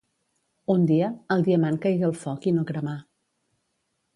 [0.75, 2.97] Un dia, el diamant caigué al foc i no cremà.